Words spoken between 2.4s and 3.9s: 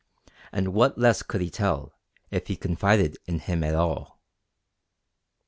he confided in him at